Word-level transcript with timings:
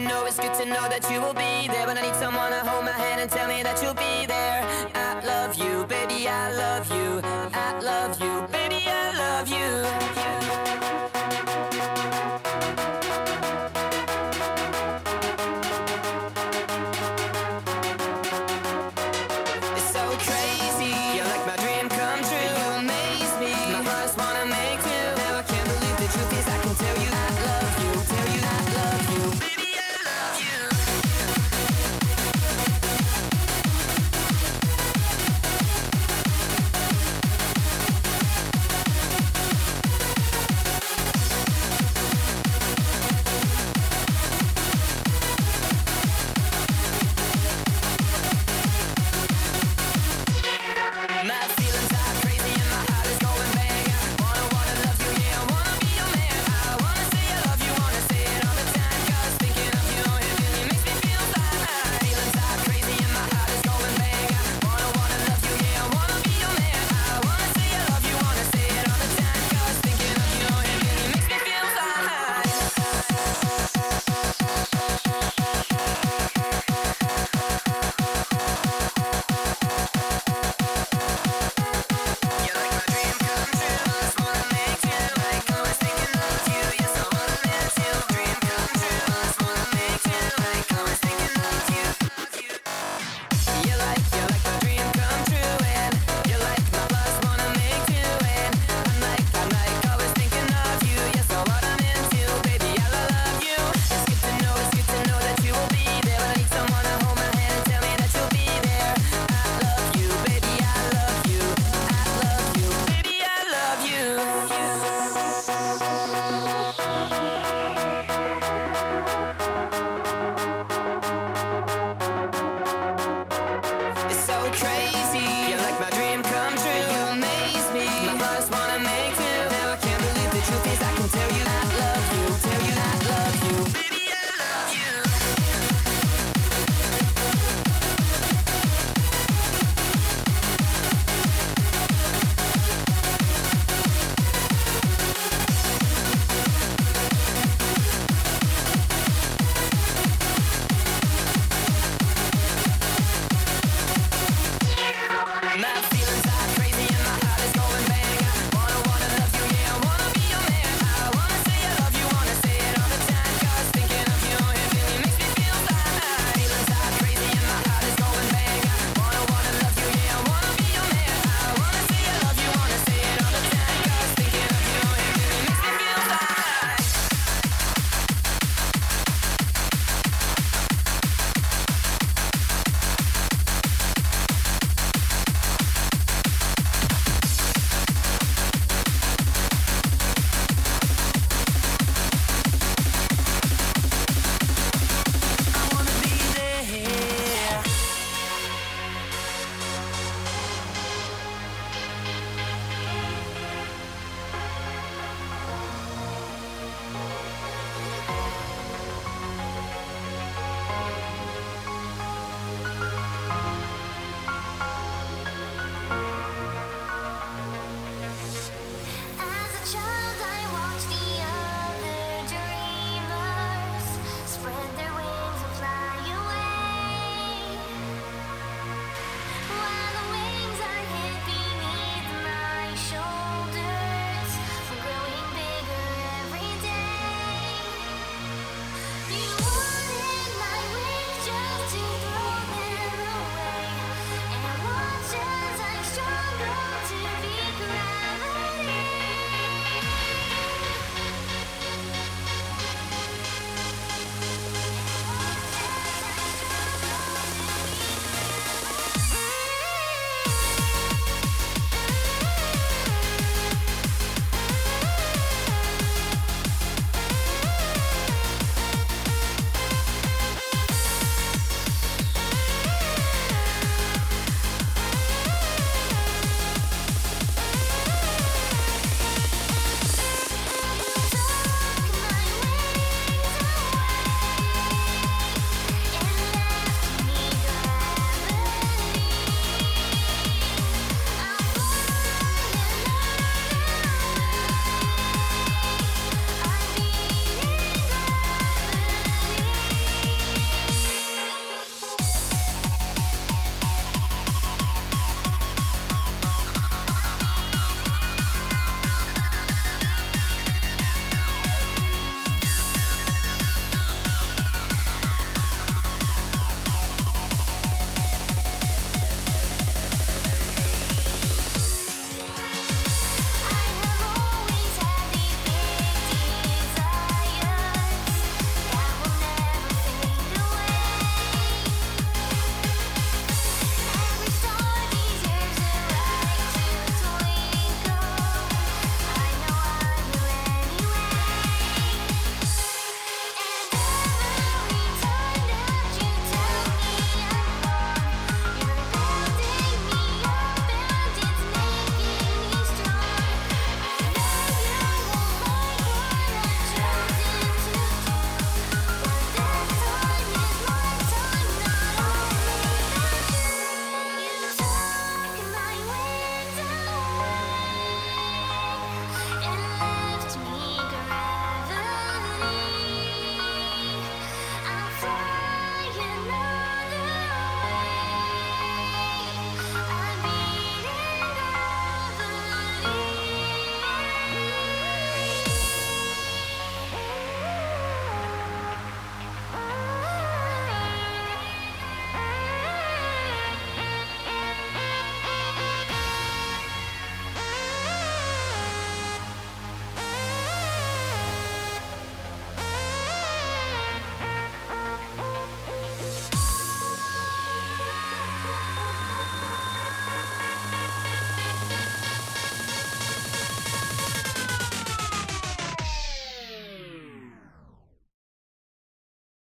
to 0.00 0.08
know, 0.08 0.24
it's 0.24 0.38
good 0.38 0.54
to 0.54 0.64
know 0.64 0.88
that 0.88 1.10
you 1.10 1.20
will 1.20 1.34
be 1.34 1.68
there. 1.68 1.86
When 1.86 1.98
I 1.98 2.02
need 2.02 2.14
someone 2.14 2.50
to 2.50 2.60
hold 2.60 2.84
my 2.84 2.92
hand 2.92 3.20
and 3.20 3.30
tell 3.30 3.48
me 3.48 3.62
that 3.62 3.82
you'll 3.82 3.94
be 3.94 4.26
there. 4.26 4.62
I 4.94 5.20
love 5.24 5.56
you, 5.56 5.86
baby, 5.86 6.28
I 6.28 6.52
love 6.52 6.90
you. 6.90 7.20
I 7.24 7.80
love 7.80 8.20
you, 8.20 8.46
baby, 8.48 8.82
I 8.86 9.12
love 9.16 9.48
you. 9.48 10.19